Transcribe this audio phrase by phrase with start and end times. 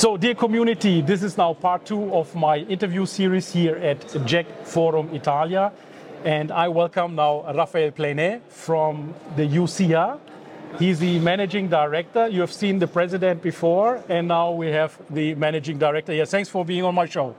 [0.00, 4.46] So, dear community, this is now part two of my interview series here at JEC
[4.64, 5.72] Forum Italia.
[6.24, 10.18] And I welcome now Raphael Pleynet from the EuCIA.
[10.78, 12.28] He's the managing director.
[12.28, 16.24] You have seen the president before, and now we have the managing director here.
[16.24, 17.36] Thanks for being on my show.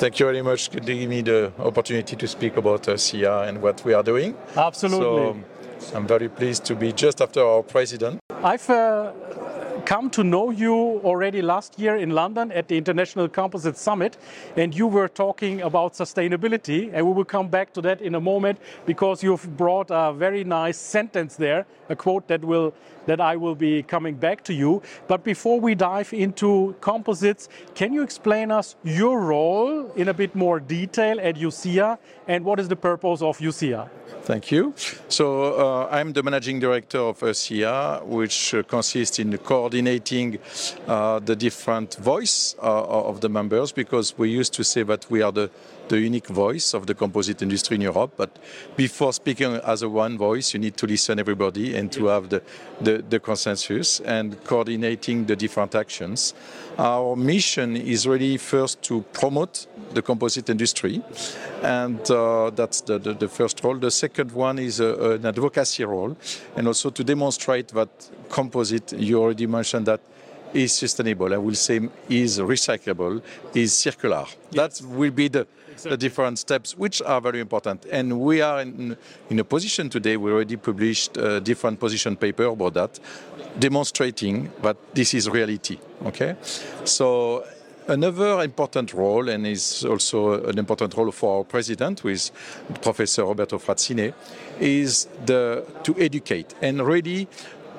[0.00, 3.60] Thank you very much for giving me the opportunity to speak about uh, EuCIA and
[3.60, 4.34] what we are doing.
[4.56, 5.44] Absolutely.
[5.80, 8.20] So I'm very pleased to be just after our president.
[8.30, 9.12] I've uh,
[9.84, 10.74] come to know you
[11.04, 14.16] already last year in London at the International Composite Summit,
[14.56, 18.20] and you were talking about sustainability, and we will come back to that in a
[18.20, 22.72] moment because you've brought a very nice sentence there, a quote that will
[23.06, 24.82] that I will be coming back to you.
[25.08, 30.34] But before we dive into composites, can you explain us your role in a bit
[30.34, 33.88] more detail at EuCIA and what is the purpose of EuCIA?
[34.22, 34.72] Thank you.
[35.08, 40.38] So uh, I'm the managing director of EuCIA, which uh, consists in coordinating
[40.86, 45.20] uh, the different voice uh, of the members, because we used to say that we
[45.20, 45.50] are the
[45.88, 48.12] the unique voice of the composite industry in Europe.
[48.16, 48.38] But
[48.76, 52.42] before speaking as a one voice, you need to listen everybody and to have the,
[52.80, 56.34] the, the, consensus and coordinating the different actions.
[56.78, 61.02] Our mission is really first to promote the composite industry,
[61.62, 63.76] and uh, that's the, the, the, first role.
[63.76, 66.16] The second one is a, an advocacy role,
[66.56, 67.88] and also to demonstrate that
[68.28, 70.00] composite, you already mentioned that,
[70.54, 71.34] is sustainable.
[71.34, 73.22] I will say is recyclable,
[73.54, 74.24] is circular.
[74.50, 74.80] Yes.
[74.80, 75.90] That will be the, exactly.
[75.90, 77.86] the different steps, which are very important.
[77.90, 78.96] And we are in,
[79.30, 83.00] in a position today, we already published a different position paper about that,
[83.58, 85.78] demonstrating that this is reality.
[86.06, 86.36] Okay?
[86.84, 87.44] So
[87.86, 92.32] Another important role, and is also an important role for our president, who is
[92.80, 94.14] Professor Roberto Frassine,
[94.58, 97.28] is the, to educate and really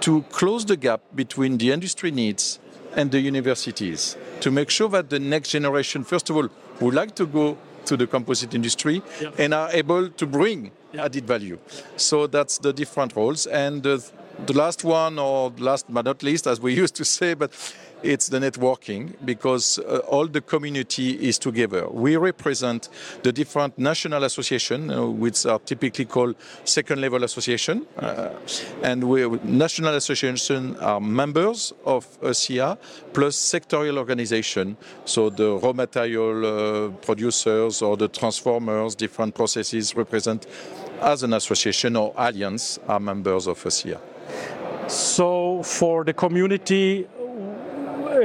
[0.01, 2.59] to close the gap between the industry needs
[2.95, 7.15] and the universities to make sure that the next generation, first of all, would like
[7.15, 9.31] to go to the composite industry yeah.
[9.37, 11.05] and are able to bring yeah.
[11.05, 11.57] added value.
[11.97, 13.45] So that's the different roles.
[13.45, 13.99] And uh,
[14.45, 17.51] the last one, or last but not least, as we used to say, but
[18.03, 21.87] it's the networking because uh, all the community is together.
[21.89, 22.89] We represent
[23.23, 28.29] the different national associations, uh, which are typically called second level association, uh,
[28.83, 32.77] and we national associations are members of EuCIA
[33.13, 40.47] plus sectorial organization, so the raw material uh, producers or the transformers, different processes represent
[41.01, 43.99] as an association or alliance are members of EuCIA.
[44.87, 47.07] So for the community,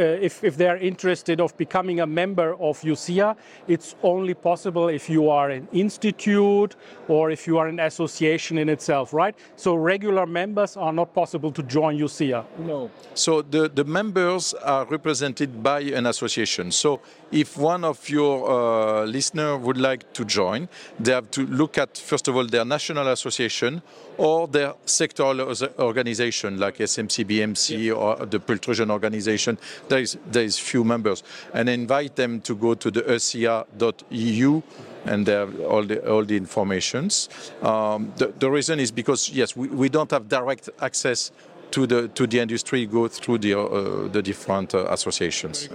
[0.00, 3.36] uh, if, if they're interested of becoming a member of EuCIA,
[3.68, 6.74] it's only possible if you are an institute
[7.08, 9.34] or if you are an association in itself, right?
[9.56, 12.44] So regular members are not possible to join EuCIA.
[12.58, 12.90] No.
[13.14, 16.72] So the, the members are represented by an association.
[16.72, 17.00] So
[17.30, 20.68] if one of your uh, listeners would like to join,
[20.98, 23.82] they have to look at, first of all, their national association
[24.16, 27.92] or their sectoral organization like SMC, BMC, yeah.
[27.92, 29.58] or the Pultrusion organization.
[29.90, 31.24] There is, there is few members.
[31.52, 34.62] And invite them to go to the EuCIA.eu
[35.04, 37.28] and they have all the all the informations.
[37.62, 41.32] Um, the, the, reason is because yes, we, we don't have direct access
[41.70, 45.68] to the to the industry go through the uh, the different uh, associations.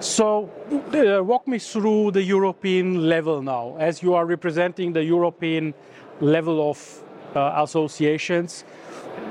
[0.00, 0.48] So,
[0.94, 5.74] uh, walk me through the European level now, as you are representing the European
[6.20, 8.64] level of uh, associations.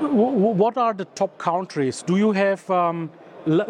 [0.00, 2.04] W what are the top countries?
[2.06, 3.10] Do you have um,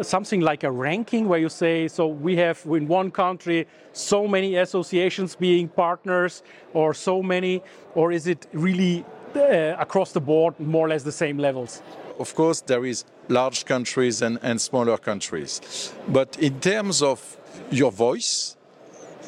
[0.01, 4.55] something like a ranking where you say, so we have in one country so many
[4.57, 6.43] associations being partners,
[6.73, 7.61] or so many,
[7.95, 9.05] or is it really
[9.35, 11.81] uh, across the board more or less the same levels?
[12.19, 15.93] of course, there is large countries and, and smaller countries.
[16.07, 17.37] But in terms of
[17.71, 18.57] your voice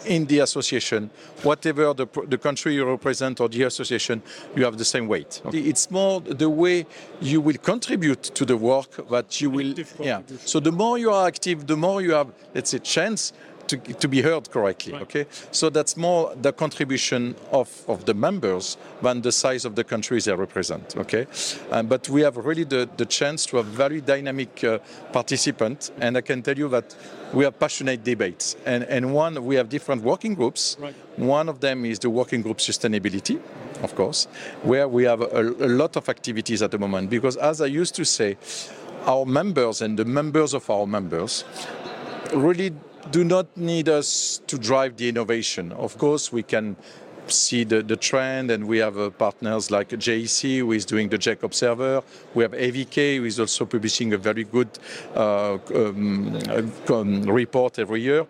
[0.05, 1.09] in the association,
[1.43, 4.21] whatever the, the country you represent or the association,
[4.55, 5.41] you have the same weight.
[5.45, 5.59] Okay.
[5.59, 6.85] It's more the way
[7.21, 9.73] you will contribute to the work that you will.
[9.99, 10.21] Yeah.
[10.45, 13.33] So the more you are active, the more you have, let's say, chance
[13.71, 14.93] to, to be heard correctly.
[14.93, 15.01] Right.
[15.03, 19.83] Okay, so that's more the contribution of, of the members than the size of the
[19.83, 20.95] countries they represent.
[20.97, 21.27] Okay,
[21.71, 24.79] um, but we have really the, the chance to have very dynamic uh,
[25.11, 26.95] participants, and I can tell you that
[27.33, 28.55] we have passionate debates.
[28.65, 30.77] And, and one, we have different working groups.
[30.79, 30.95] Right.
[31.17, 33.39] One of them is the working group sustainability,
[33.83, 34.27] of course,
[34.63, 37.09] where we have a, a lot of activities at the moment.
[37.09, 38.37] Because as I used to say,
[39.05, 41.43] our members and the members of our members
[42.33, 42.71] really
[43.09, 45.71] do not need us to drive the innovation.
[45.71, 46.75] Of course, we can
[47.27, 51.17] see the, the trend and we have uh, partners like JEC who is doing the
[51.17, 52.03] JEC Observer.
[52.33, 54.69] We have AVK who is also publishing a very good
[55.15, 58.27] uh, um, uh, um, report every year.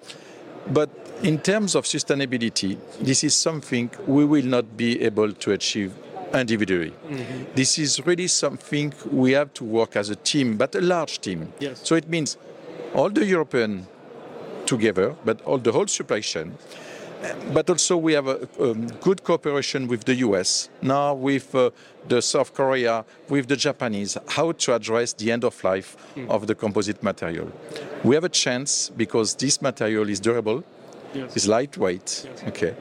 [0.68, 0.90] But
[1.24, 5.94] in terms of sustainability, this is something we will not be able to achieve
[6.34, 6.94] individually.
[7.56, 11.52] This is really something we have to work as a team, but a large team.
[11.60, 11.82] Yes.
[11.84, 12.38] So it means
[12.94, 13.88] all the European
[14.66, 16.54] together, but all the whole supply chain.
[17.54, 21.70] But also we have a um, good cooperation with the US, now with uh,
[22.08, 25.96] the South Korea, with the Japanese, how to address the end of life
[26.30, 27.52] of the composite material.
[28.04, 30.64] We have a chance because this material is durable,
[31.14, 31.36] Yes.
[31.36, 32.74] is lightweight, okay.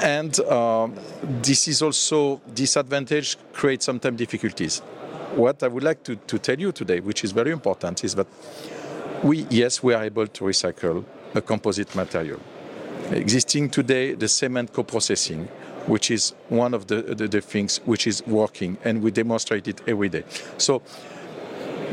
[0.00, 0.94] And um,
[1.42, 4.80] this is also disadvantage creates sometimes difficulties.
[5.36, 8.26] What I would like to, to tell you today, which is very important, is that
[9.22, 11.04] we, yes, we are able to recycle
[11.34, 12.40] a composite material.
[13.10, 15.48] Existing today, the cement co-processing,
[15.86, 19.80] which is one of the, the, the things which is working, and we demonstrate it
[19.86, 20.24] every day.
[20.58, 20.82] So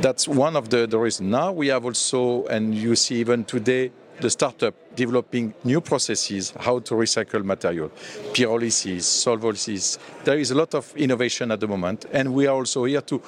[0.02, 1.30] that's one of the, the reasons.
[1.30, 6.80] Now we have also, and you see even today, the startup developing new processes how
[6.80, 7.90] to recycle material,
[8.34, 9.98] pyrolysis, solvolysis.
[10.24, 13.22] There is a lot of innovation at the moment, and we are also here to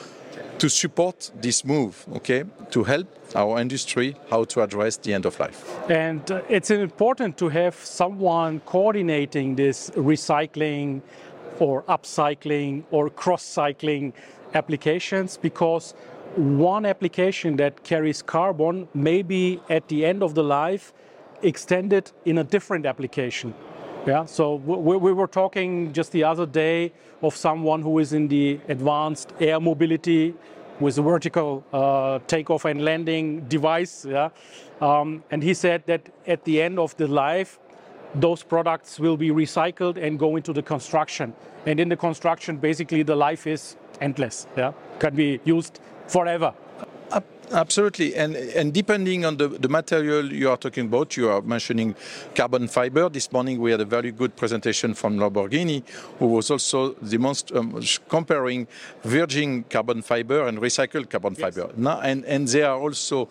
[0.60, 5.40] to support this move, okay, to help our industry how to address the end of
[5.40, 5.64] life.
[5.90, 11.02] And uh, it's important to have someone coordinating this recycling
[11.60, 14.14] or upcycling or cross cycling
[14.54, 15.94] applications because
[16.36, 20.94] one application that carries carbon may be at the end of the life
[21.42, 23.54] extended in a different application.
[24.08, 28.30] Yeah, so we, we were talking just the other day of someone who is in
[28.30, 30.34] the advanced air mobility
[30.80, 34.06] with vertical uh, takeoff and landing device.
[34.06, 34.30] Yeah,
[34.80, 37.60] um, and he said that at the end of the life,
[38.16, 41.34] those products will be recycled and go into the construction.
[41.66, 44.48] And in the construction, basically, the life is endless.
[44.56, 46.54] Yeah, can be used forever.
[47.52, 51.42] Ab- Absolutely, and and depending on the, the material you are talking about, you are
[51.42, 51.96] mentioning
[52.36, 53.10] carbon fiber.
[53.10, 55.84] This morning we had a very good presentation from Lamborghini,
[56.20, 58.68] who was also demonst- um, comparing
[59.04, 61.70] virgin carbon fiber and recycled carbon fiber.
[61.78, 63.28] Now, and and they are also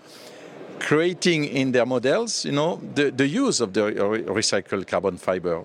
[0.78, 5.64] creating in their models, you know, the, the use of the re- recycled carbon fiber.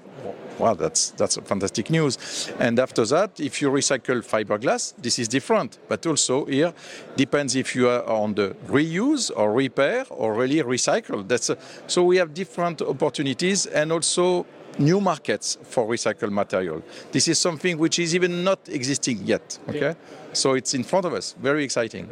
[0.60, 2.52] Wow, that's that's fantastic news.
[2.60, 5.78] And after that, if you recycle fiberglass, this is different.
[5.88, 6.74] But also here
[7.16, 11.28] depends if you are on the reuse or repair or really recycle.
[11.28, 11.58] That's a,
[11.88, 14.46] so we have different opportunities and also
[14.82, 16.82] new markets for recycled material.
[17.12, 19.60] This is something which is even not existing yet.
[19.70, 19.96] Okay,
[20.34, 21.36] so it's in front of us.
[21.42, 22.10] Very exciting.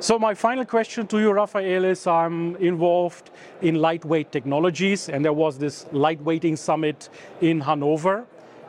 [0.00, 3.30] So my final question to you, Raphael, is I'm involved
[3.60, 7.08] in lightweight technologies, and there was this lightweighting summit
[7.40, 8.24] in Hanover,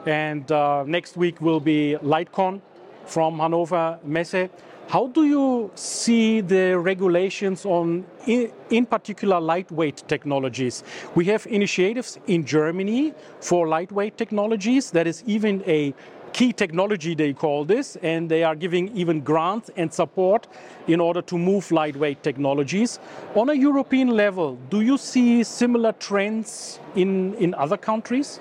[0.06, 2.62] and uh, next week will be LightCon
[3.06, 4.50] from Hanover Messe.
[4.88, 10.84] How do you see the regulations on, in, in particular, lightweight technologies?
[11.16, 14.92] We have initiatives in Germany for lightweight technologies.
[14.92, 15.96] That is even a
[16.34, 20.48] key technology, they call this, and they are giving even grants and support
[20.88, 23.00] in order to move lightweight technologies.
[23.36, 28.40] On a European level, do you see similar trends in, in other countries?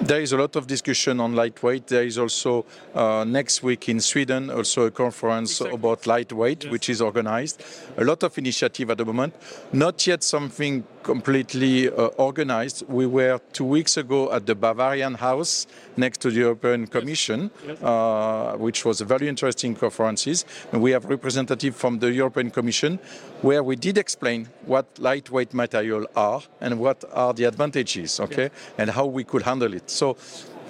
[0.00, 1.88] There is a lot of discussion on lightweight.
[1.88, 2.64] There is also
[2.94, 7.62] uh, next week in Sweden also a conference about lightweight, which is organized.
[7.96, 9.34] A lot of initiative at the moment.
[9.72, 12.84] Not yet something completely uh, organized.
[12.86, 17.50] We were two weeks ago at the Bavarian House next to the European Commission,
[17.82, 20.44] uh, which was a very interesting conferences.
[20.70, 22.98] And we have representatives from the European Commission,
[23.40, 28.90] where we did explain what lightweight material are and what are the advantages, okay, and
[28.90, 29.88] how we could handle it.
[29.88, 30.18] So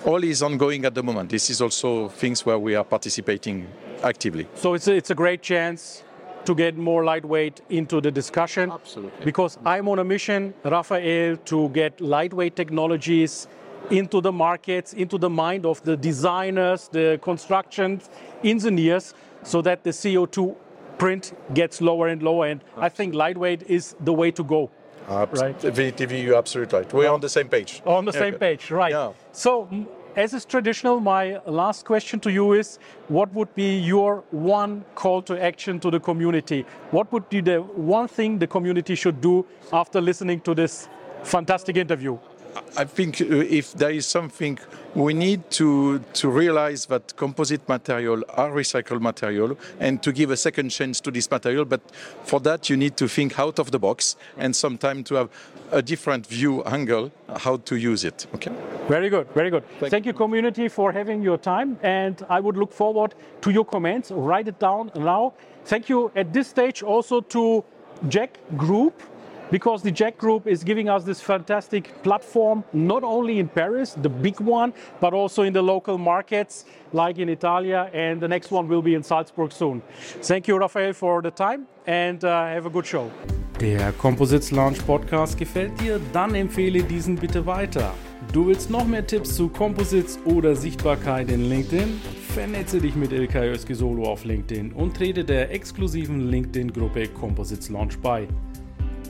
[0.05, 1.31] all is ongoing at the moment.
[1.31, 3.67] This is also things where we are participating
[4.05, 4.47] actively.
[4.55, 6.05] So it's a, it's a great chance
[6.49, 8.73] to get more lightweight into the discussion.
[8.73, 9.23] Absolutely.
[9.23, 13.47] Because I'm on a mission, Raphael, to get lightweight technologies
[13.91, 18.01] into the markets, into the mind of the designers, the construction
[18.43, 19.13] engineers,
[19.43, 20.57] so that the CO2
[20.97, 22.47] print gets lower and lower.
[22.47, 24.71] And I think lightweight is the way to go.
[25.07, 25.59] Abs- right?
[25.59, 26.93] VTV, you're absolutely right.
[26.95, 27.83] We're on the same page.
[27.85, 28.93] On the same page, right.
[28.93, 29.13] Yeah.
[29.33, 29.69] So,
[30.17, 35.23] as is traditional, my last question to you is what would be your one call
[35.23, 36.65] to action to the community?
[36.91, 40.89] What would be the one thing the community should do after listening to this
[41.23, 42.19] fantastic interview?
[42.77, 44.59] I think uh, if there is something
[44.95, 50.37] we need to to realize that composite material are recycled material and to give a
[50.37, 51.65] second chance to this material.
[51.65, 51.81] But
[52.25, 55.31] for that, you need to think out of the box and sometimes to have
[55.71, 58.27] a different view angle how to use it.
[58.35, 58.53] Okay.
[58.89, 59.65] Very good, very good.
[59.79, 61.79] Thank Thank, you, community, for having your time.
[61.83, 64.11] And I would look forward to your comments.
[64.11, 65.35] Write it down now.
[65.67, 67.65] Thank you at this stage also to
[68.07, 69.03] JEC Group,
[69.51, 74.09] because the Jack Group is giving us this fantastic platform, not only in Paris, the
[74.09, 77.91] big one, but also in the local markets like in Italia.
[77.93, 79.83] And the next one will be in Salzburg soon.
[80.23, 83.11] Thank you, Raphael, for the time and uh, have a good show.
[83.61, 86.01] Der Composites Launch Podcast gefällt dir?
[86.13, 87.93] Dann empfehle diesen bitte weiter.
[88.33, 92.01] Du willst noch mehr Tipps zu Composites oder Sichtbarkeit in LinkedIn?
[92.35, 98.29] Vernetze dich mit Ilkay Özki auf LinkedIn und trete der exklusiven LinkedIn-Gruppe Composites Launch bei.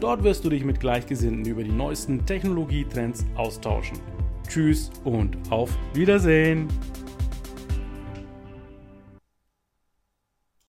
[0.00, 3.98] Dort wirst du dich mit Gleichgesinnten über die neuesten Technologietrends austauschen.
[4.48, 6.68] Tschüss und auf Wiedersehen!